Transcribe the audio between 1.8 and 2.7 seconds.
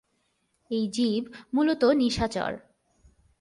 নিশাচর।